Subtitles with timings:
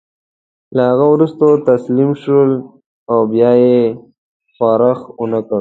[0.75, 2.51] له هغه وروسته تسلیم شول
[3.11, 3.79] او بیا یې
[4.53, 5.49] ښورښ ونه کړ.